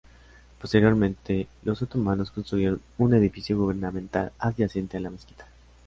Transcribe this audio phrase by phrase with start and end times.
[0.59, 5.45] Posteriormente, los otomanos construyeron un edificio gubernamental adyacente a la mezquita.